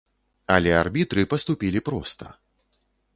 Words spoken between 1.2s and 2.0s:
паступілі